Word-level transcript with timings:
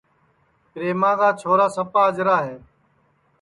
پریما 0.73 1.11
کا 1.19 1.29
ٻولٹؔا 1.39 1.67
سپا 1.75 2.01
اجرا 2.09 2.37
ہے 2.47 2.55